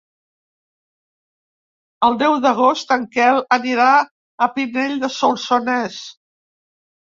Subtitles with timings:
[2.07, 6.03] El deu d'agost en Quel anirà a Pinell de Solsonès.